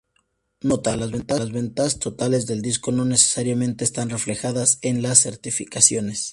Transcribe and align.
Nota: 0.61 0.97
"Las 0.97 1.11
ventas 1.51 1.99
totales 1.99 2.47
del 2.47 2.63
disco 2.63 2.91
no 2.91 3.05
necesariamente 3.05 3.83
están 3.83 4.09
reflejadas 4.09 4.79
en 4.81 5.03
las 5.03 5.19
certificaciones. 5.19 6.29